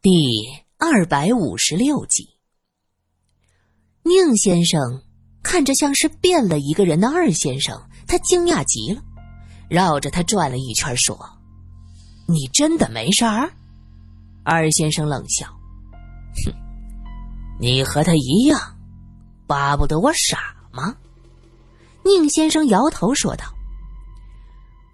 [0.00, 0.10] 第
[0.78, 2.28] 二百五十六集，
[4.04, 5.02] 宁先生
[5.42, 7.76] 看着像是变了一个人的二先生，
[8.06, 9.02] 他惊讶极了，
[9.68, 11.18] 绕着他转了一圈，说
[12.28, 13.52] ：“你真的没事儿？”
[14.46, 15.48] 二先生冷笑
[16.46, 16.54] ：“哼，
[17.58, 18.78] 你和他一样，
[19.48, 20.96] 巴不得我傻吗？”
[22.06, 23.46] 宁先生摇头说道：“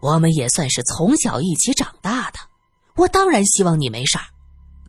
[0.01, 2.39] 我们也算是从小一起长大的，
[2.97, 4.25] 我当然希望你没事儿。”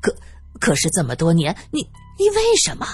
[0.06, 0.16] 可
[0.60, 1.82] 可是这么多年，你
[2.20, 2.86] 你为什么？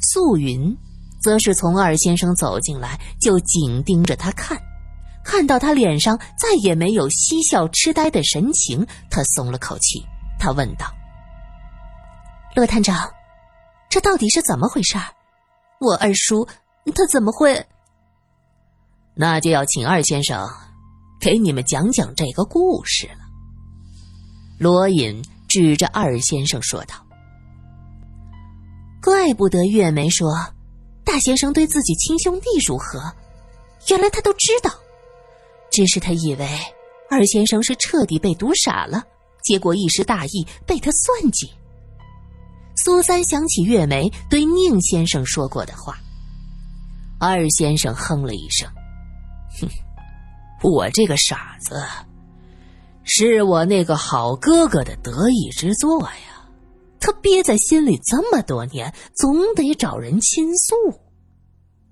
[0.00, 0.74] 素云
[1.22, 4.58] 则是从二先生走进来就紧盯着他看，
[5.22, 10.02] 看到他脸上再也没有嬉笑痴呆的神情，他松了口气。
[10.38, 10.86] 他问道
[12.56, 13.10] ：“罗探长，
[13.90, 14.96] 这到底是怎么回事？
[15.80, 16.48] 我二叔
[16.94, 17.66] 他怎么会？”
[19.14, 20.48] 那就要请二先生
[21.20, 23.20] 给你们讲讲这个故事了。
[24.58, 25.22] 罗隐。
[25.54, 26.96] 指着二先生说道
[29.00, 30.34] ：“怪不得月梅说，
[31.04, 33.00] 大先生对自己亲兄弟如何，
[33.88, 34.68] 原来他都知道。
[35.70, 36.48] 只是他以为
[37.08, 39.04] 二先生是彻底被毒傻了，
[39.44, 41.48] 结果一时大意被他算计。”
[42.74, 45.96] 苏三想起月梅对宁先生说过的话，
[47.20, 48.68] 二先生哼了一声
[49.60, 49.68] ：“哼，
[50.68, 51.80] 我这个傻子。”
[53.04, 56.48] 是我那个好哥哥的得意之作呀，
[56.98, 60.74] 他憋在心里这么多年，总得找人倾诉。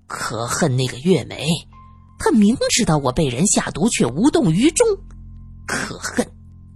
[0.07, 1.47] 可恨那个月梅，
[2.19, 4.87] 他明知道我被人下毒，却无动于衷。
[5.67, 6.27] 可恨，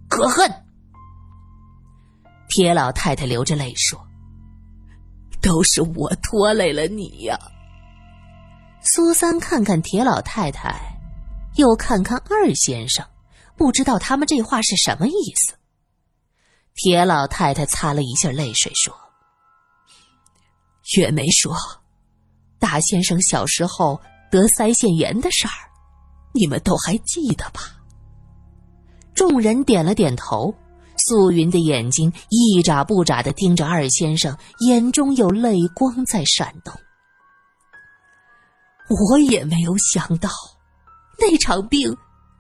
[0.08, 0.50] 可恨！
[2.48, 4.00] 铁老太太流着泪说
[5.42, 7.38] ：“都是我拖累了你呀。”
[8.82, 10.80] 苏三看看铁老太太，
[11.56, 13.06] 又看看二先生。
[13.58, 15.54] 不知道他们这话是什么意思。
[16.76, 18.96] 铁老太太擦了一下泪水，说
[20.96, 21.56] ：“月梅说，
[22.60, 24.00] 大先生小时候
[24.32, 25.54] 得腮腺炎的事儿，
[26.34, 27.62] 你们都还记得吧？”
[29.16, 30.54] 众人点了点头。
[31.00, 36.74] 素云的眼睛一眨不眨的盯着二先生，眼中有泪光在闪动。
[38.90, 40.30] 我也没有想到，
[41.20, 41.96] 那场病。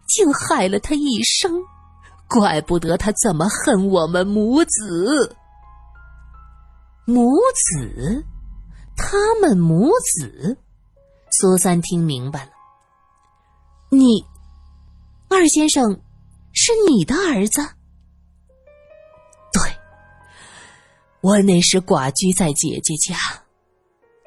[0.07, 1.51] 竟害了他一生，
[2.27, 5.35] 怪不得他这么恨我们母子。
[7.05, 8.25] 母子，
[8.95, 10.57] 他们母子。
[11.29, 12.51] 苏三听明白了，
[13.91, 14.25] 你，
[15.29, 16.01] 二先生，
[16.53, 17.61] 是你的儿子。
[19.51, 19.61] 对，
[21.21, 23.15] 我那时寡居在姐姐家，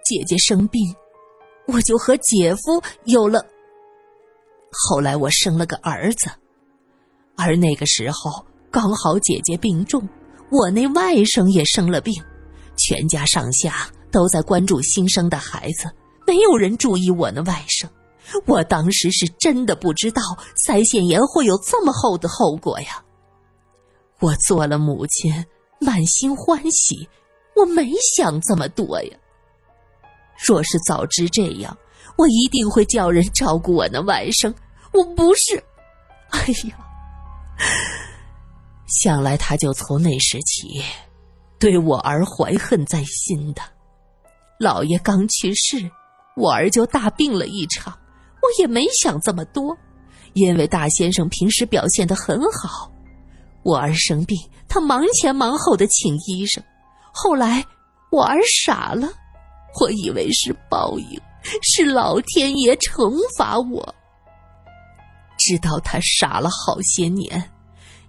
[0.05, 0.95] 姐姐生病，
[1.67, 3.45] 我就和姐夫有了。
[4.73, 6.31] 后来我生了个儿子，
[7.37, 10.09] 而那个时候刚好姐姐病重，
[10.51, 12.15] 我那外甥也生了病，
[12.77, 15.91] 全家上下都在关注新生的孩子，
[16.27, 17.89] 没有人注意我那外甥。
[18.47, 20.23] 我当时是真的不知道
[20.65, 23.03] 腮腺炎会有这么厚的后果呀！
[24.21, 25.45] 我做了母亲，
[25.81, 27.09] 满心欢喜，
[27.57, 29.19] 我没想这么多呀。
[30.47, 31.77] 若是早知这样。
[32.21, 34.53] 我一定会叫人照顾我的外甥，
[34.93, 35.57] 我不是。
[36.29, 36.39] 哎
[36.69, 36.77] 呀，
[38.87, 40.83] 想来他就从那时起，
[41.59, 43.63] 对我儿怀恨在心的。
[44.59, 45.91] 老爷刚去世，
[46.37, 47.99] 我儿就大病了一场，
[48.43, 49.75] 我也没想这么多，
[50.35, 52.93] 因为大先生平时表现的很好。
[53.63, 54.37] 我儿生病，
[54.69, 56.63] 他忙前忙后的请医生，
[57.15, 57.65] 后来
[58.13, 59.09] 我儿傻了，
[59.81, 61.19] 我以为是报应。
[61.63, 63.95] 是老天爷惩罚我。
[65.39, 67.51] 直到他傻了好些年，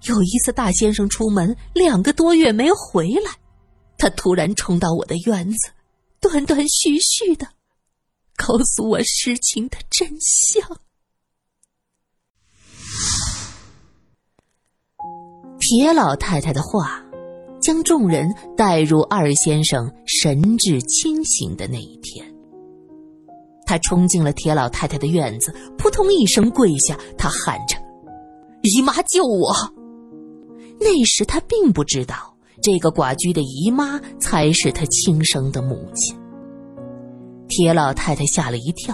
[0.03, 3.31] 有一次大先生出门两个多月没回来，
[3.97, 5.72] 他突然冲到我的院子，
[6.19, 7.47] 断断续续的
[8.36, 10.80] 告诉我事情的真相。
[15.59, 17.01] 铁老太太的话，
[17.62, 22.31] 将众人带入二先生神志清醒的那一天。
[23.71, 27.77] 他冲进了铁老太太的院子，扑通一声跪下，他喊着
[28.63, 29.56] ：“姨妈救我！”
[30.77, 36.13] 那时他并不知道，这个寡居的姨妈才是他亲生的母亲。
[37.47, 38.94] 铁老太太吓了一跳，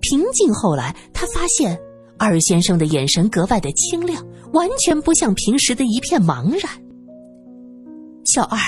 [0.00, 1.80] 平静后来，她发现
[2.18, 4.22] 二先生的眼神格外的清亮，
[4.52, 6.70] 完全不像平时的一片茫然。
[8.26, 8.58] 小二，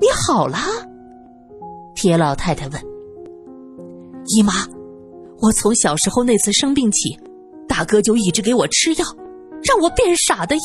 [0.00, 0.56] 你好了？
[1.94, 2.95] 铁老太太问。
[4.28, 4.66] 姨妈，
[5.40, 7.16] 我从小时候那次生病起，
[7.68, 9.04] 大哥就一直给我吃药，
[9.62, 10.62] 让我变傻的药。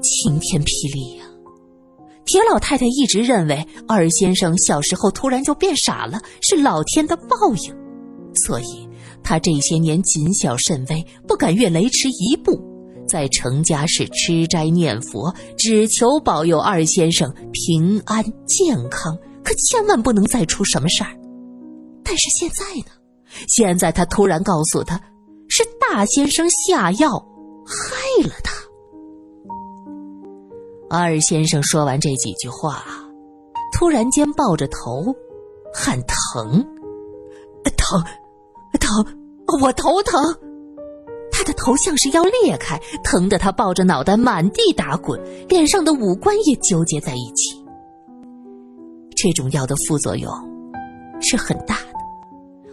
[0.00, 1.24] 晴天霹雳呀！
[2.24, 7.26] 铁老太太一直认为二先生小时候突然就变傻了，是老天的报
[7.56, 7.74] 应，
[8.44, 8.88] 所以
[9.22, 12.52] 她这些年谨小慎微，不敢越雷池一步，
[13.08, 21.17] 在程家是吃斋念佛，只求保佑二先生平安健康，可千万不能再出什么事儿。
[22.08, 22.96] 但是现在呢？
[23.48, 24.98] 现在他突然告诉他，
[25.48, 27.10] 是大先生下药
[27.66, 28.54] 害了他。
[30.88, 32.82] 二先生说完这几句话，
[33.74, 35.14] 突然间抱着头，
[35.74, 36.64] 喊疼，
[37.76, 38.02] 疼，
[38.80, 39.06] 疼，
[39.60, 40.18] 我头疼。
[41.30, 47.62] 他的头像是要裂开，疼得他抱着脑袋满地打滚，脸上的五官也纠结在一起。
[49.14, 50.32] 这种药的副作用
[51.20, 51.76] 是很大。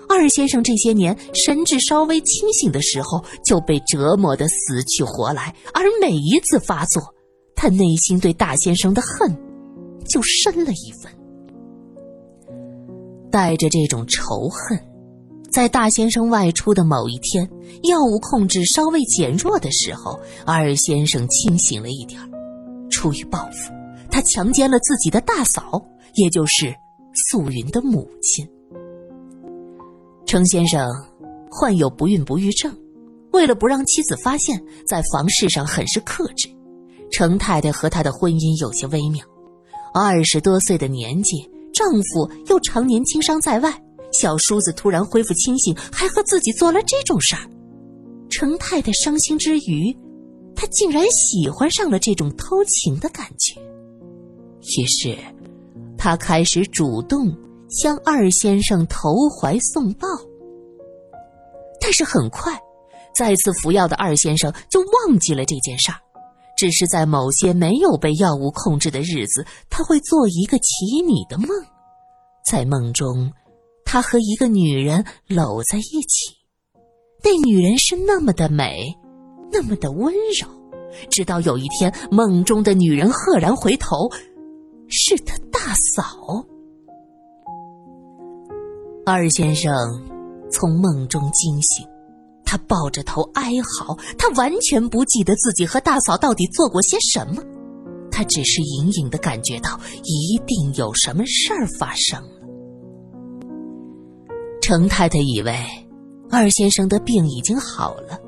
[0.07, 7.03] 二先生这些年神智稍微清醒的时候，就被折磨得死去活来，而每一次发作。
[7.55, 9.35] 他内心对大先生的恨
[10.07, 11.11] 就深了一分，
[13.31, 14.77] 带着这种仇恨，
[15.51, 17.49] 在大先生外出的某一天，
[17.83, 22.19] 药物控制稍微减弱的时候，二先生清醒了一点
[22.91, 23.71] 出于报复，
[24.11, 25.81] 他强奸了自己的大嫂，
[26.15, 26.75] 也就是
[27.29, 28.45] 素云的母亲。
[30.25, 30.89] 程先生
[31.49, 32.75] 患有不孕不育症，
[33.31, 36.49] 为了不让妻子发现，在房事上很是克制。
[37.11, 39.23] 程太太和他的婚姻有些微妙，
[39.93, 43.71] 二十多岁的年纪，丈夫又常年经商在外，
[44.11, 47.47] 小叔子突然恢复清醒，还和自己做了这种事儿。
[48.29, 49.95] 程太太伤心之余，
[50.55, 53.61] 她竟然喜欢上了这种偷情的感觉，
[54.61, 55.15] 于是，
[55.97, 57.33] 她开始主动
[57.69, 60.07] 向二先生投怀送抱。
[61.79, 62.59] 但是很快，
[63.13, 65.97] 再次服药的二先生就忘记了这件事儿。
[66.57, 71.49] 只是在某些没有被药物控制的日子，他会做一个奇米的梦，
[72.49, 73.29] 在梦中，
[73.83, 76.33] 他和一个女人搂在一起，
[77.21, 78.85] 那女人是那么的美，
[79.51, 80.47] 那么的温柔。
[81.09, 84.09] 直到有一天，梦中的女人赫然回头，
[84.87, 85.59] 是他大
[85.93, 86.45] 嫂。
[89.07, 89.71] 二先生
[90.51, 91.85] 从梦中惊醒。
[92.43, 97.43] 他抱着头哀嚎，他完全不记得自己和大嫂到底做过些什么，
[98.11, 102.29] 他只是隐隐的感觉到一定有什么事儿发生了。
[104.59, 105.55] 程太太以为
[106.31, 108.19] 二先生的病已经好了，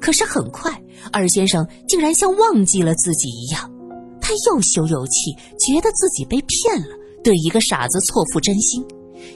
[0.00, 0.72] 可是很快
[1.12, 3.70] 二先生竟然像忘记了自己一样，
[4.18, 8.82] 他又羞又气，觉得自己被骗了，对一个傻子错付真心，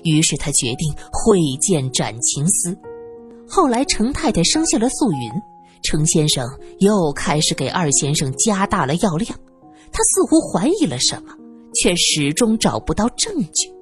[0.05, 2.77] 于是他决定会见斩情思。
[3.49, 5.31] 后来，程太太生下了素云，
[5.83, 6.49] 程先生
[6.81, 9.38] 又开始给二先生加大了药量。
[9.93, 11.33] 他似乎怀疑了什么，
[11.75, 13.73] 却始终找不到证据。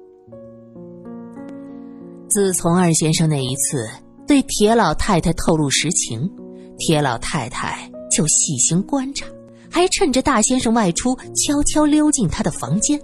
[2.29, 3.89] 自从二先生那一次
[4.27, 6.29] 对铁老太太透露实情，
[6.77, 9.25] 铁老太太就细心观察，
[9.69, 12.99] 还趁着大先生外出悄悄溜进他的房间。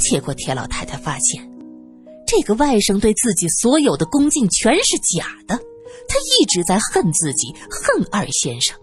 [0.00, 1.47] 结果，铁老太太发现，
[2.28, 5.58] 这个外甥对自己所有的恭敬全是假的。
[6.06, 8.76] 他一直在恨自己，恨二先生。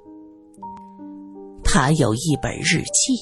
[1.64, 3.16] 他有一本日记，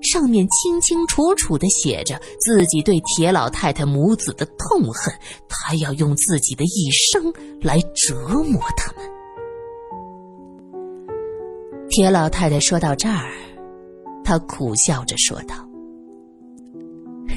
[0.00, 5.12] 上面清清楚楚的写着自己对铁老太太母子的痛恨，
[5.46, 9.02] 他要用自己的一生来折磨他们。
[11.90, 13.30] 铁老太太说到这儿，
[14.24, 15.54] 她苦笑着说道：“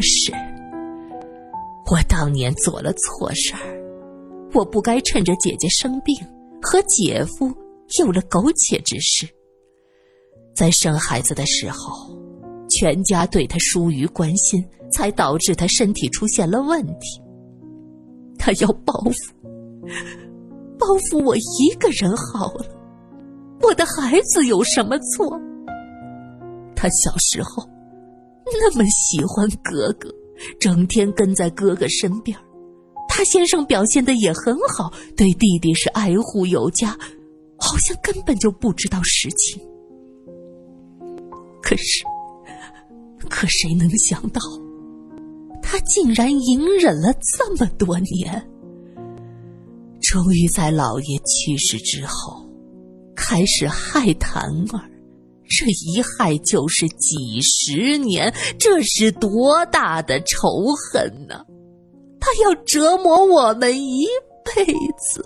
[0.02, 0.32] 是，
[1.90, 3.82] 我当年做了错事儿。”
[4.54, 6.14] 我不该趁着姐姐生病
[6.62, 7.50] 和姐夫
[8.00, 9.26] 有了苟且之事，
[10.54, 12.14] 在生孩子的时候，
[12.70, 14.62] 全家对他疏于关心，
[14.92, 17.22] 才导致他身体出现了问题。
[18.38, 19.48] 他要报复，
[20.78, 22.66] 报复我一个人好了。
[23.62, 25.40] 我的孩子有什么错？
[26.76, 27.64] 他小时候
[28.46, 30.14] 那么喜欢哥哥，
[30.60, 32.38] 整天跟在哥哥身边。
[33.08, 36.98] 大先生表现的也很好，对弟弟是爱护有加，
[37.58, 39.62] 好像根本就不知道实情。
[41.62, 42.04] 可是，
[43.30, 44.42] 可谁能想到，
[45.62, 48.50] 他竟然隐忍了这么多年，
[50.02, 52.50] 终于在老爷去世之后，
[53.16, 54.42] 开始害檀
[54.74, 54.91] 儿，
[55.62, 60.48] 这一害就是几十年，这是多大的仇
[60.92, 61.46] 恨呢？
[62.20, 64.08] 他要折磨我们一
[64.44, 64.66] 辈
[64.98, 65.24] 子。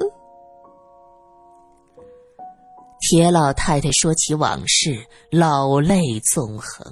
[2.99, 6.85] 铁老太太说起往事，老泪纵横。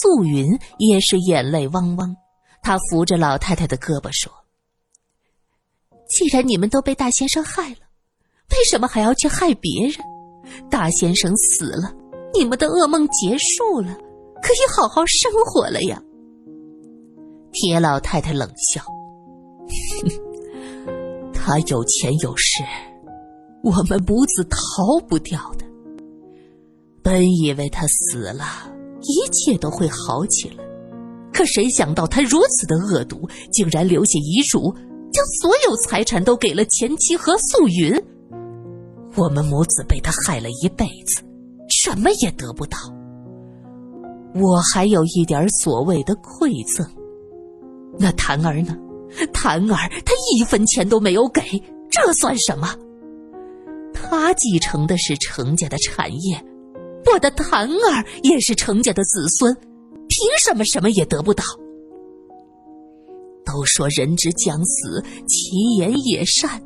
[0.00, 2.14] 素云也是眼泪汪汪，
[2.62, 4.32] 她扶着老太太的胳膊说
[6.08, 7.88] ：“既然你们都被大先生害了，
[8.50, 9.98] 为什么还要去害别人？
[10.70, 11.92] 大先生死了，
[12.38, 13.94] 你们的噩梦结束了，
[14.42, 16.02] 可以好好生活了呀。”
[17.52, 18.82] 铁老太太冷笑
[20.02, 22.62] ：“哼 他有钱有势。”
[23.64, 24.58] 我们母子逃
[25.08, 25.64] 不掉的。
[27.02, 28.44] 本以为他死了，
[29.00, 30.64] 一切都会好起来，
[31.32, 34.72] 可谁想到他如此的恶毒，竟然留下遗嘱，
[35.12, 38.00] 将所有财产都给了前妻和素云。
[39.16, 41.24] 我们母子被他害了一辈子，
[41.86, 42.76] 什么也得不到。
[44.34, 46.84] 我还有一点所谓的馈赠，
[47.96, 48.76] 那谭儿呢？
[49.32, 51.40] 谭儿他一分钱都没有给，
[51.88, 52.74] 这算什么？
[53.94, 56.44] 他继承的是程家的产业，
[57.12, 59.54] 我的谭儿也是程家的子孙，
[60.08, 61.44] 凭什么什么也得不到？
[63.44, 66.60] 都说人之将死，其言也善，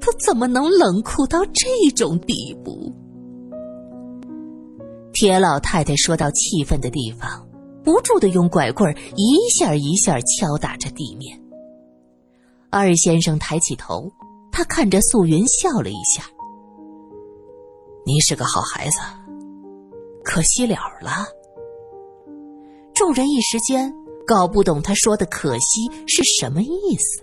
[0.00, 2.94] 他怎么能冷酷到这种地步？
[5.14, 7.48] 铁老太太说到气愤的地方，
[7.84, 11.40] 不住的用拐棍一下一下敲打着地面。
[12.68, 14.12] 二先生抬起头。
[14.56, 16.22] 他看着素云笑了一下
[18.06, 18.98] ：“你是个好孩子，
[20.22, 21.26] 可惜了了。”
[22.94, 23.92] 众人一时间
[24.24, 27.20] 搞不懂他说的“可惜”是什么意思。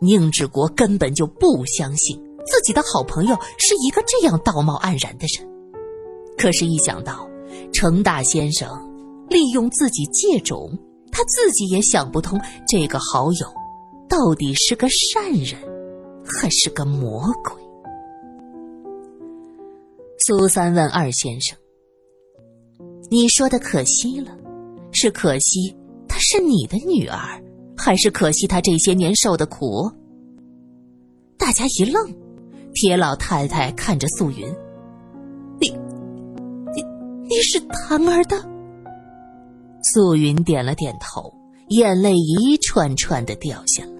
[0.00, 5.48] 宁志国根本就不相信自己的好朋友是一个这样道貌岸然的人，
[6.38, 7.28] 可是，一想到
[7.72, 8.68] 程大先生
[9.28, 10.70] 利用自己借种，
[11.10, 13.46] 他自己也想不通这个好友
[14.08, 15.58] 到底是个善人。
[16.26, 17.62] 还是个魔鬼。
[20.26, 21.54] 苏三问二先生
[23.12, 24.34] ：“你说的可惜了，
[24.90, 25.76] 是可惜
[26.08, 27.38] 她是你的女儿，
[27.76, 29.90] 还是可惜她这些年受的苦？”
[31.36, 32.10] 大家一愣，
[32.72, 34.50] 铁老太太看着素云：“，
[37.28, 38.36] 你，是谭儿的？”
[39.92, 41.32] 素云点了点头，
[41.68, 43.90] 眼泪一串串的掉下来。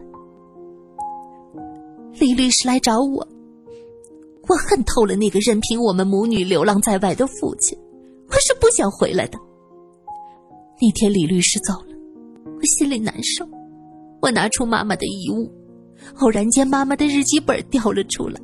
[2.19, 3.27] 李律师来找我，
[4.49, 7.77] 我恨透了那个任凭我们母女流浪在外的父亲，
[8.29, 9.39] 我是不想回来的。
[10.81, 11.97] 那天李律师走了，
[12.45, 13.47] 我心里难受。
[14.23, 15.53] 我拿出妈妈的遗物，
[16.21, 18.41] 偶然间妈妈的日记本掉了出来。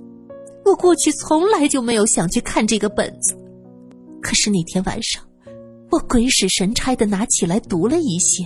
[0.65, 3.35] 我过去从来就没有想去看这个本子，
[4.23, 5.27] 可是那天晚上，
[5.91, 8.45] 我鬼使神差的拿起来读了一些，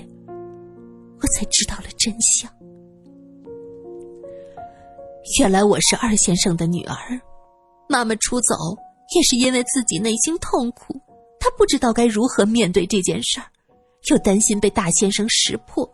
[1.20, 2.50] 我才知道了真相。
[5.40, 6.96] 原来我是二先生的女儿，
[7.88, 8.54] 妈妈出走
[9.14, 11.00] 也是因为自己内心痛苦，
[11.40, 13.46] 她不知道该如何面对这件事儿，
[14.10, 15.90] 又担心被大先生识破。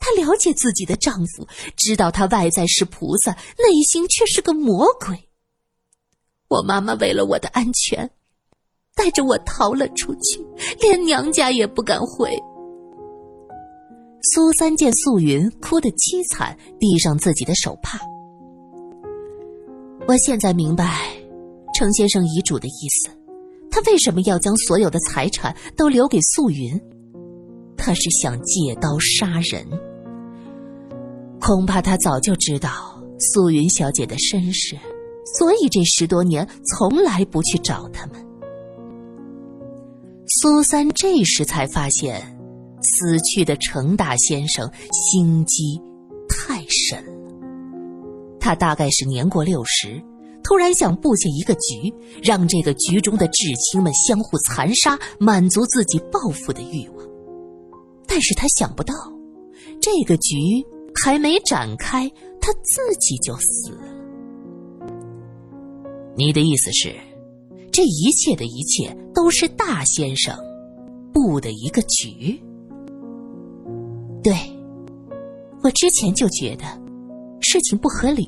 [0.00, 5.30] 她了解自己的丈夫，知道他外在是菩萨，内心却是个魔鬼。
[6.48, 8.10] 我妈妈为了我的安全，
[8.94, 10.44] 带着我逃了出去，
[10.80, 12.30] 连娘家也不敢回。
[14.32, 17.98] 苏三见素云哭得凄惨，递上自己的手帕。
[20.06, 21.00] 我现在明白，
[21.74, 23.10] 程先生遗嘱的意思，
[23.70, 26.80] 他为什么要将所有的财产都留给素云？
[27.76, 29.66] 他是想借刀杀人。
[31.40, 32.70] 恐怕他早就知道
[33.18, 34.74] 素云小姐的身世，
[35.36, 38.24] 所以这十多年从来不去找他们。
[40.26, 42.20] 苏三这时才发现，
[42.80, 45.80] 死去的程大先生心机
[46.28, 47.12] 太深了。
[48.40, 50.02] 他大概是年过六十，
[50.42, 57.06] 突然想布下一个局，让这个局中的至亲们相互残杀，满足自己报复的欲望。
[58.06, 58.94] 但是他想不到，
[59.80, 60.36] 这个局
[61.02, 63.82] 还没展开，他自己就死了。
[66.16, 66.94] 你的意思是，
[67.74, 70.32] 这一切的一切都是大先生
[71.12, 72.40] 布的一个局？
[74.22, 74.32] 对，
[75.60, 76.64] 我之前就觉得。
[77.40, 78.26] 事情不合理。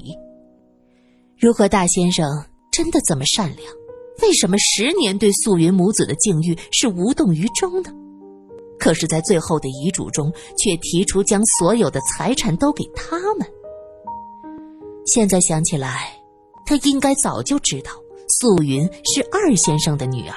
[1.38, 2.26] 如果大先生
[2.72, 3.72] 真的这么善良，
[4.20, 7.90] 为什么十年对素云母子的境遇是无动于衷呢？
[8.80, 13.46] 可是，在最后的遗嘱中，却提出将所有的财产都给他们。
[15.06, 16.12] 现在想起来，
[16.66, 17.92] 他应该早就知道
[18.28, 20.34] 素云是二先生的女儿，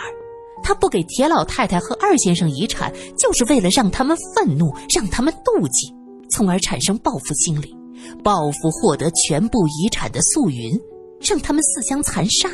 [0.63, 5.93] 他不给铁老太太和二先生遗产，就是为了让他们愤怒，让他们妒忌，
[6.31, 7.75] 从而产生报复心理。
[8.24, 10.79] 报复获得全部遗产的素云，
[11.19, 12.50] 让他们自相残杀。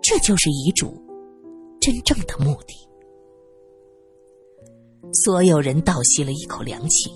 [0.00, 0.94] 这就是遗嘱
[1.80, 2.74] 真正的目的。
[5.12, 7.10] 所有人倒吸了一口凉气，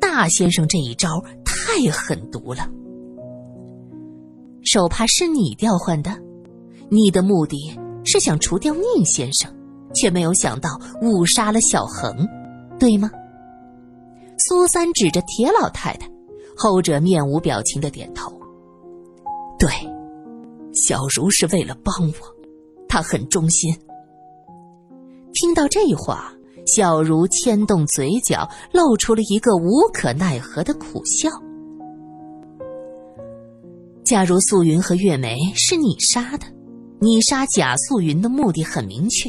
[0.00, 2.68] 大先生这一招太狠毒了。
[4.76, 6.14] 手帕是你调换的，
[6.90, 7.56] 你的目的
[8.04, 9.50] 是想除掉宁先生，
[9.94, 12.14] 却没有想到误杀了小恒，
[12.78, 13.10] 对吗？
[14.36, 16.06] 苏三指着铁老太太，
[16.54, 18.30] 后者面无表情的点头。
[19.58, 19.70] 对，
[20.74, 22.14] 小茹是为了帮我，
[22.86, 23.74] 她很忠心。
[25.32, 26.30] 听到这话，
[26.66, 31.30] 小茹牵动嘴角，露出了一个无可奈何的苦笑。
[34.06, 36.46] 假如素云和月梅是你杀的，
[37.00, 39.28] 你杀贾素云的目的很明确，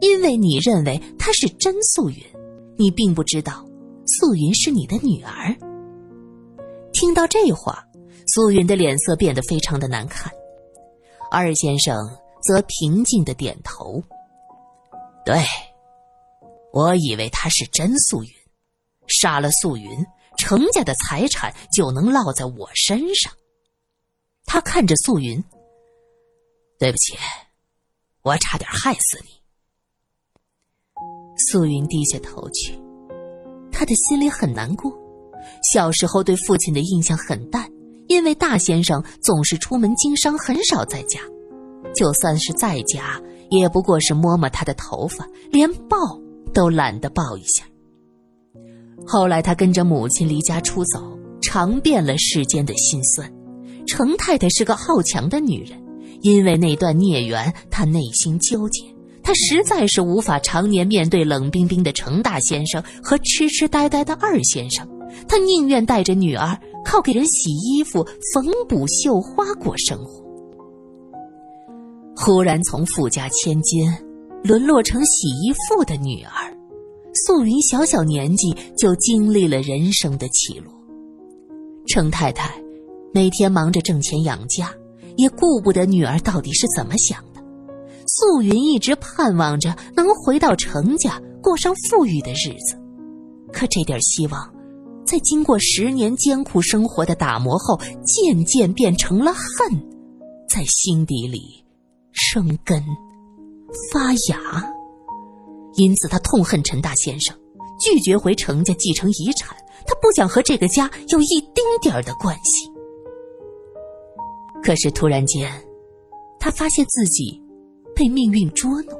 [0.00, 2.16] 因为你认为她是真素云，
[2.78, 3.66] 你并不知道
[4.06, 5.52] 素云是你的女儿。
[6.92, 7.84] 听到这话。
[8.28, 10.32] 素云的脸色变得非常的难看，
[11.28, 11.96] 二先生
[12.40, 14.00] 则平静的点头。
[15.26, 15.42] 对，
[16.72, 18.30] 我以为她是真素云，
[19.08, 19.90] 杀了素云，
[20.38, 23.32] 程家的财产就能落在我身上。
[24.44, 25.42] 他看着素云，
[26.78, 27.14] 对不起，
[28.22, 29.30] 我差点害死你。
[31.48, 32.78] 素云低下头去，
[33.70, 34.92] 他的心里很难过，
[35.72, 37.70] 小时候对父亲的印象很淡。
[38.08, 41.20] 因为大先生总是出门经商，很少在家，
[41.94, 43.18] 就算是在家，
[43.48, 45.96] 也不过是摸摸他的头发，连抱
[46.52, 47.64] 都懒得抱一下。
[49.06, 53.32] 后来他跟着母亲离家出走，尝遍了世间的辛酸。
[53.92, 55.78] 程太太是个好强的女人，
[56.22, 58.82] 因为那段孽缘，她内心纠结，
[59.22, 64.88] 她实在是无法常年面对冷冰冰的程大先生和痴痴呆呆的二先生，
[65.28, 66.58] 她宁愿带着女儿。
[66.84, 70.20] 靠给人洗衣服、缝补绣花过生活，
[72.16, 73.88] 忽然从富家千金
[74.42, 76.52] 沦落成洗衣妇的女儿，
[77.24, 80.74] 素云小小年纪就经历了人生的起落。
[81.86, 82.52] 程太太
[83.14, 84.72] 每天忙着挣钱养家，
[85.16, 87.42] 也顾不得女儿到底是怎么想的。
[88.06, 92.76] 素云一直盼望着能回到程家过上富裕的日子，
[93.52, 94.52] 可这点希望。
[95.04, 99.86] 在经过十年艰苦生活的打磨后，渐渐变成了恨，
[100.48, 101.62] 在心底里
[102.12, 102.82] 生根
[103.92, 104.72] 发芽。
[105.74, 107.36] 因此，他痛恨陈大先生，
[107.78, 109.54] 拒绝回程家继承遗产。
[109.84, 112.71] 他不想和这个家有一丁点儿的关系。
[114.62, 115.50] 可是，突然间，
[116.38, 117.42] 他发现自己
[117.94, 118.96] 被命运捉弄，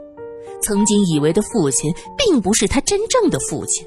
[0.61, 3.87] 曾经以为的父亲，并不是他真正的父亲。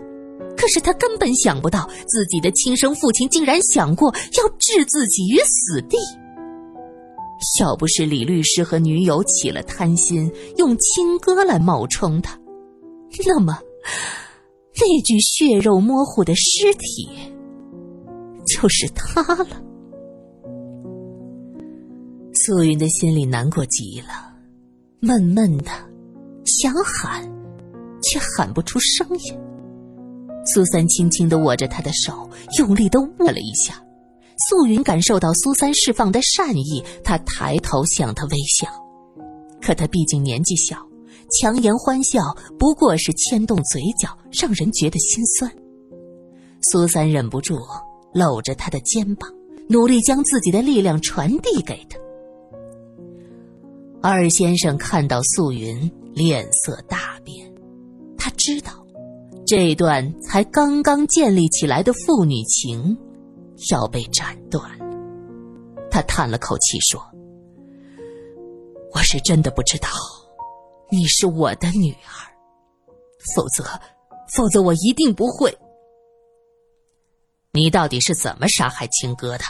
[0.58, 5.98] 可是他根本想不到，自己的亲生父亲竟然想过要置自己于死地。
[7.60, 12.40] 要不是李律师和女友起了贪心，用亲哥来冒充他，
[13.26, 13.60] 那么
[14.80, 17.10] 那具血肉模糊的尸体
[18.48, 19.62] 就是他了。
[22.36, 24.34] 素云的心里难过极了，
[25.00, 25.72] 闷闷的，
[26.46, 27.24] 想喊，
[28.04, 29.40] 却喊不出声音。
[30.54, 33.82] 苏三轻轻的握着他的手，用力的握了一下。
[34.50, 38.68] 素云感受到苏三释放的善意，他抬头向他微笑。
[39.62, 40.78] 可他毕竟年纪小，
[41.40, 42.22] 强颜欢笑
[42.60, 45.50] 不过是牵动嘴角，让人觉得心酸。
[46.70, 47.58] 苏三忍不住
[48.14, 49.32] 搂着他的肩膀，
[49.70, 51.98] 努力将自己的力量传递给他。
[54.08, 57.52] 二先生看到素云，脸色大变，
[58.16, 58.72] 他知道。
[59.48, 62.96] 这段才刚刚建立起来的父女情，
[63.72, 64.86] 要被斩断了。
[65.90, 67.04] 他叹了口气说
[68.94, 69.90] ：“我是真的不知道，
[70.92, 72.30] 你是我的女儿，
[73.34, 73.64] 否则，
[74.36, 75.52] 否则我一定不会。
[77.54, 79.44] 你到底是怎么杀害青哥的？”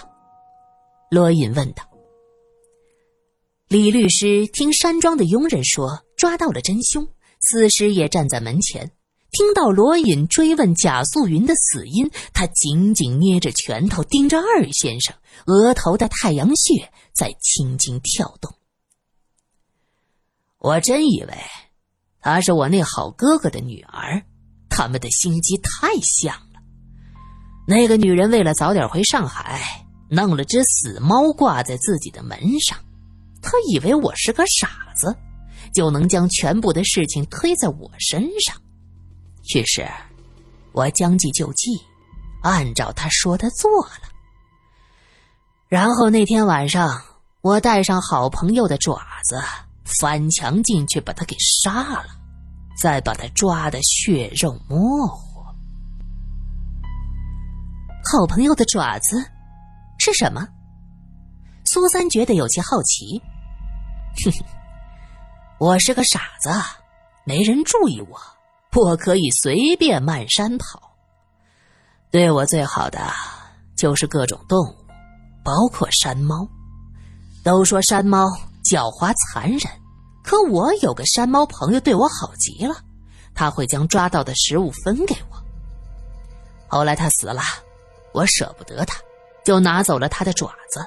[1.12, 1.84] 罗隐问道。
[3.68, 7.08] 李律师听山庄的佣人说，抓到了真凶，
[7.40, 8.92] 此时也站在门前。
[9.32, 15.16] 听到罗隐追问贾素云的死因，他紧紧捏着拳头，盯着二先生
[15.48, 18.54] 额头的太阳穴在轻轻跳动。
[20.60, 21.34] 我真以为
[22.22, 24.24] 她是我那好哥哥的女儿，
[24.70, 26.62] 他们的心机太像了。
[27.68, 32.78] 那个女人为了早点回上海，弄了只死猫挂在自己的门上，
[33.46, 35.16] 他以为我是个傻子，
[35.72, 38.60] 就能将全部的事情推在我身上。
[39.54, 39.88] 于是，
[40.72, 41.70] 我将计就计，
[42.42, 44.10] 按照他说的做了。
[45.68, 47.00] 然后那天晚上，
[47.42, 49.40] 我带上好朋友的爪子，
[49.84, 52.08] 翻墙进去把他给杀了，
[52.82, 55.40] 再把他抓的血肉模糊。
[58.12, 59.24] 好朋友的爪子
[60.00, 60.48] 是什么？
[61.66, 63.22] 苏三觉得有些好奇。
[64.32, 64.46] 哼哼，
[65.60, 66.50] 我是个傻子，
[67.24, 68.20] 没人注意我，
[68.80, 70.82] 我可以随便漫山跑。
[72.12, 73.00] 对我最好的
[73.76, 74.76] 就是各种动物，
[75.44, 76.48] 包括山猫。
[77.44, 78.28] 都说山猫
[78.64, 79.62] 狡猾残忍，
[80.24, 82.76] 可我有个山猫朋友对我好极了，
[83.34, 85.38] 他会将抓到的食物分给我。
[86.68, 87.42] 后来他死了。
[88.14, 88.98] 我舍不得他，
[89.44, 90.80] 就拿走了他的爪子。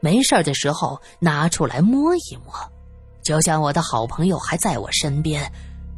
[0.00, 2.54] 没事的时候拿出来摸一摸，
[3.30, 5.40] 就像我的好朋友还在我身边，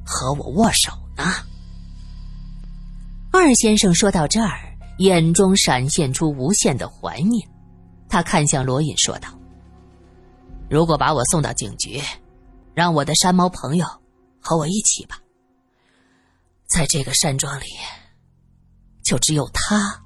[0.05, 1.33] 和我握手呢。
[3.33, 7.49] 二先生说到这儿，眼中闪现出无限的怀念。
[8.07, 9.31] 他看向罗隐说道
[10.69, 12.03] ：“如果把我送到警局，
[12.75, 13.87] 让我的山猫朋友
[14.39, 15.19] 和我一起吧。
[16.67, 17.65] 在这个山庄里，
[19.03, 19.99] 就只有他。”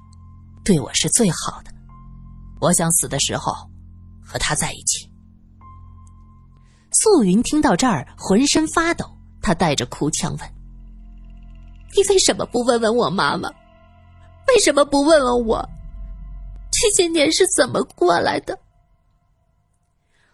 [0.63, 1.73] 对我是最好的，
[2.61, 3.51] 我想死的时候
[4.23, 5.11] 和他在一起。
[6.99, 9.05] 素云听到这儿，浑身发抖，
[9.41, 10.55] 她带着哭腔问
[11.95, 13.49] ：“你为什么不问问我妈妈？
[14.47, 15.69] 为什么不问问我
[16.71, 18.57] 这些年是怎么过来的？”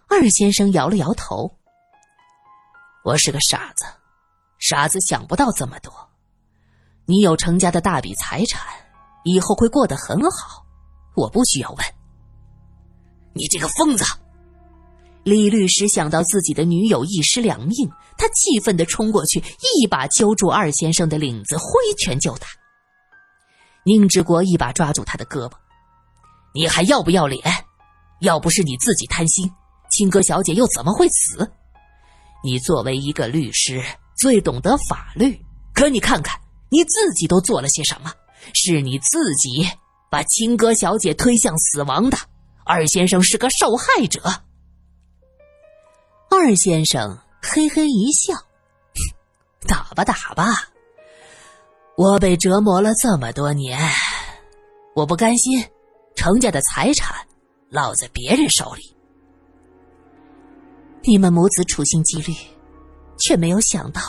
[0.07, 1.51] 二先生摇了摇头
[3.03, 3.85] ：“我是个傻子，
[4.59, 5.91] 傻子想不到这么多。
[7.05, 8.61] 你有成家的大笔财产。”
[9.25, 10.65] 以后会过得很好，
[11.15, 11.79] 我不需要问。
[13.33, 14.03] 你这个疯子！
[15.23, 19.41] 李律师想到自己的女友一尸两命，他气愤的冲过去，
[19.77, 21.65] 一把揪住二先生的领子，挥
[21.97, 22.47] 拳就打。
[23.85, 25.53] 宁志国一把抓住他的胳膊
[26.53, 27.41] ：“你还要不要脸？
[28.21, 29.49] 要不是你自己贪心，
[29.91, 31.49] 青歌小姐又怎么会死？
[32.43, 33.81] 你作为一个律师，
[34.17, 35.39] 最懂得法律，
[35.73, 38.11] 可你看看你自己都做了些什么？”
[38.53, 39.65] 是你自己
[40.11, 42.17] 把青歌小姐推向死亡的，
[42.65, 44.21] 二先生是个受害者。
[46.35, 48.33] 二先生嘿嘿一笑，
[49.67, 50.67] 打吧打吧，
[51.95, 53.79] 我被折磨了这么多年，
[54.95, 55.63] 我不甘心
[56.15, 57.15] 程家的财产
[57.69, 58.81] 落在别人手里。
[61.03, 62.33] 你们母子处心积虑，
[63.19, 64.01] 却没有想到，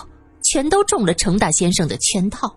[0.44, 2.56] 全都中了程大先生的圈套。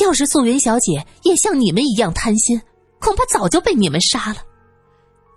[0.00, 2.58] 要是素云小姐也像你们一样贪心，
[3.00, 4.42] 恐怕早就被你们杀了。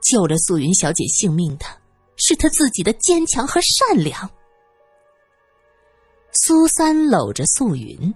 [0.02, 1.66] 救了素云小姐性命的，
[2.18, 4.30] 是他自己的坚强和善良。
[6.34, 8.14] 苏三搂着素云，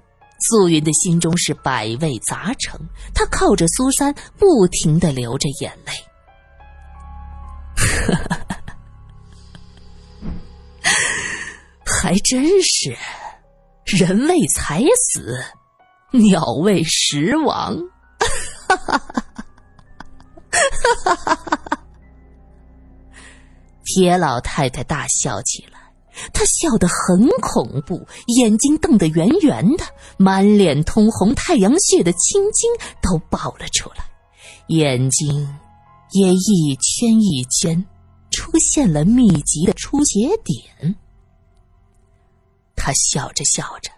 [0.50, 2.80] 素云的心中是百味杂陈。
[3.14, 5.94] 她靠着苏三，不停的流着眼泪。
[11.86, 12.96] 还真是，
[13.86, 15.42] 人为财死。
[16.14, 17.74] 鸟为食亡，
[18.68, 19.16] 哈哈哈
[21.06, 21.61] 哈哈哈！
[23.94, 25.80] 铁老太太大笑起来，
[26.34, 29.84] 她笑得很恐怖，眼睛瞪得圆圆的，
[30.16, 32.70] 满脸通红，太阳穴的青筋
[33.02, 34.06] 都爆了出来，
[34.68, 35.60] 眼睛
[36.12, 37.86] 也一圈一圈
[38.30, 40.96] 出现了密集的出血点。
[42.78, 43.92] 她笑着笑着。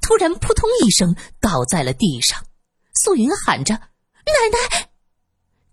[0.00, 2.42] 突然，扑通一声倒在了地上。
[2.94, 3.74] 素云喊着
[4.24, 4.88] ：“奶奶！”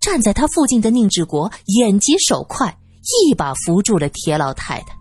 [0.02, 4.96] 站在他附近的宁志国眼疾手快，一把扶住了铁老太太。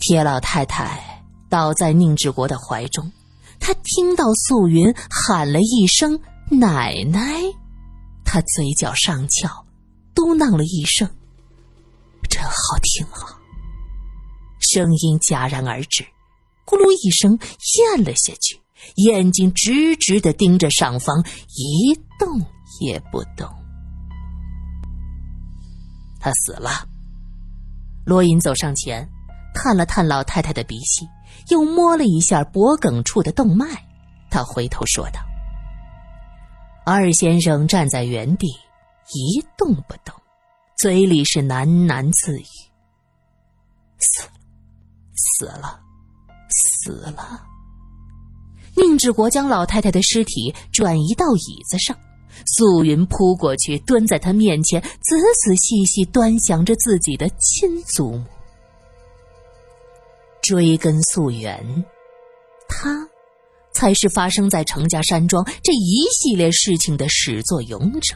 [0.00, 3.10] 铁老太太倒在宁志国的怀中，
[3.58, 6.18] 他听到素云喊了一声
[6.50, 7.42] “奶奶”，
[8.24, 9.66] 他嘴角上翘，
[10.14, 11.08] 嘟囔了一声
[12.30, 13.36] ：“真好听啊！”
[14.60, 16.04] 声音戛然而止。
[16.64, 17.38] 咕噜一声，
[17.96, 18.60] 咽了下去，
[18.96, 21.24] 眼睛直直的盯着上方，
[21.56, 22.38] 一动
[22.80, 23.48] 也不动。
[26.18, 26.88] 他死了。
[28.04, 29.08] 罗隐走上前，
[29.54, 31.08] 探了探老太太的鼻息，
[31.48, 33.66] 又摸了一下脖颈处的动脉。
[34.30, 35.20] 他回头说道
[36.84, 38.46] ：“二先生站在原地，
[39.12, 40.14] 一动不动，
[40.76, 42.46] 嘴里是喃喃自语
[43.98, 44.32] ：‘死了，
[45.16, 45.80] 死了。’”
[46.50, 47.44] 死了。
[48.74, 51.94] 宁志国将老太太的尸体转移到椅子上，
[52.46, 58.24] 素云扑过去，蹲在他面前，仔仔细细端详着自己的亲祖母。
[60.42, 61.84] 追根溯源，
[62.68, 63.06] 他
[63.72, 68.14] 才是发生在程家山庄这一系列事情的始作俑者。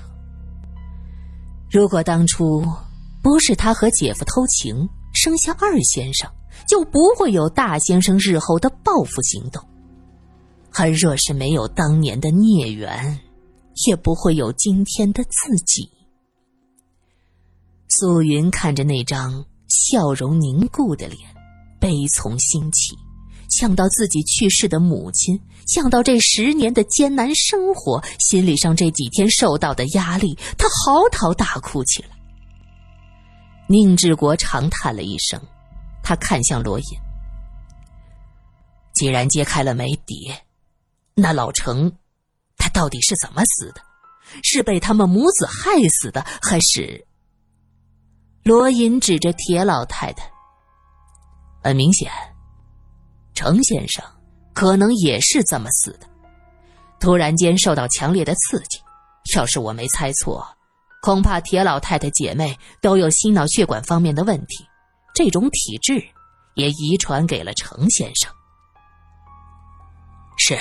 [1.71, 2.65] 如果当初
[3.23, 6.31] 不是他和姐夫偷情，生下二先生。
[6.69, 9.63] 就不会有大先生日后的报复行动。
[10.75, 13.19] 而若是没有当年的孽缘，
[13.87, 15.91] 也不会有今天的自己。
[17.89, 21.19] 素云看着那张笑容凝固的脸，
[21.79, 22.97] 悲从心起。
[23.51, 32.09] 想到自己去世的母亲，想到这十年的艰难生活，心理上这几天受到的压力，他嚎啕大哭起来。
[33.69, 35.39] 宁志国长叹了一声，
[36.03, 36.87] 他看向罗隐
[38.95, 40.33] ：“既然揭开了谜底，
[41.15, 41.93] 那老程，
[42.62, 43.83] 他到底是怎么死的？
[44.44, 47.05] 是被他们母子害死的，还是？”
[48.44, 50.31] 罗隐指着铁老太太，
[51.64, 52.09] 很明显。
[53.35, 54.05] 程先生
[54.55, 56.07] 可能也是这么死的，
[57.01, 58.81] 突然间受到强烈的刺激。
[59.35, 60.46] 要是我没猜错，
[61.03, 64.64] 恐怕铁老太太姐妹都有心脑血管方面的问题，
[65.14, 66.01] 这种体质
[66.55, 68.33] 也遗传给了程先生。
[70.38, 70.59] 是，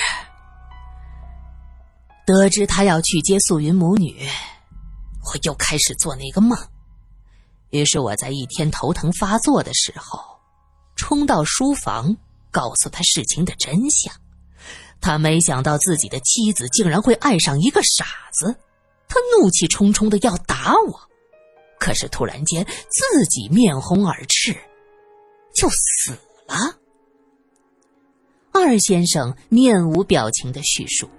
[2.32, 4.28] 得知他要去接素云母女，
[5.26, 6.58] 我又开始做那个梦。
[7.70, 10.20] 于是我在一天头疼发作的时候，
[10.96, 12.16] 冲到书房。
[12.54, 14.14] 告诉他事情的真相，
[15.00, 18.54] 他没想到自己的妻子竟然会爱上一个傻子，
[19.08, 21.00] 他怒气冲冲的要打我，
[21.80, 24.54] 可是突然间自己面红耳赤，
[25.56, 26.12] 就死
[26.46, 26.78] 了。
[28.52, 31.10] 二先生面无表情的叙述，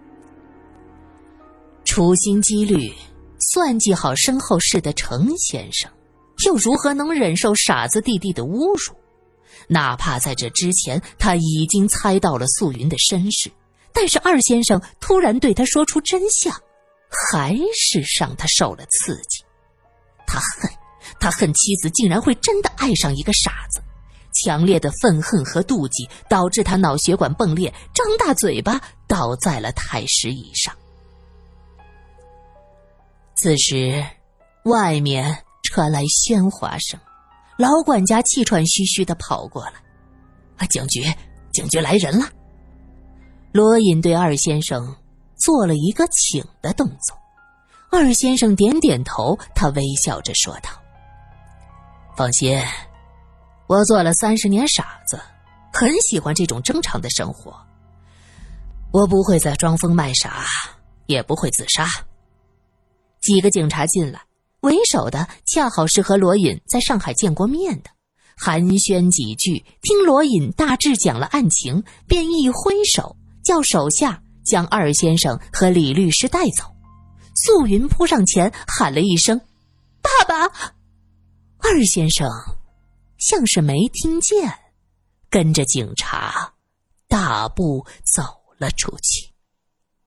[1.93, 2.91] 处心积虑
[3.39, 5.91] 算计好身后事的程先生，
[6.47, 8.97] 又如何能忍受傻子弟弟的侮辱？
[9.69, 13.53] 哪怕在这之前，他已经猜到了素云的身世，
[13.93, 16.59] 但是二先生突然对他说出真相，
[17.31, 19.45] 还是让他受了刺激。
[20.27, 20.71] 他恨，
[21.21, 23.83] 他恨妻子竟然会真的爱上一个傻子，
[24.43, 30.75] 强烈的愤恨和妒忌导致他脑血管迸裂，张大嘴巴倒在了太师椅上。
[33.43, 34.01] 此时，
[34.67, 37.01] 外面传来喧哗声。
[37.59, 39.73] 老管家气喘吁吁的跑过来，
[40.59, 41.05] 啊，警局，
[41.53, 42.25] 警局来人了。
[43.51, 44.95] 罗隐对二先生
[45.35, 47.19] 做了一个请的动作，
[47.91, 50.71] 二先生点点头，他微笑着说道
[52.17, 52.57] ：“放心，
[53.67, 55.21] 我做了三十年傻子，
[55.73, 57.53] 很喜欢这种正常的生活。
[58.93, 60.45] 我不会再装疯卖傻，
[61.07, 61.89] 也不会自杀。”
[63.23, 64.21] 几个警察进来。
[64.61, 67.91] 为首的恰好是和罗隐在上海见过面的，
[68.37, 76.65] 寒暄几句，听罗隐大致讲了案情，便一挥手叫手下将二先生和李律师带走。
[77.35, 79.41] 素云扑上前喊了一声
[80.01, 80.55] ：“爸爸！”
[81.59, 82.29] 二先生
[83.19, 84.53] 像是没听见，
[85.29, 86.53] 跟着警察
[87.09, 88.23] 大步走
[88.59, 89.32] 了出去。